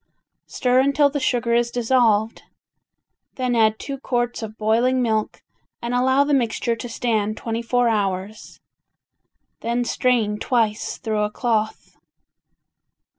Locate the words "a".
11.21-11.29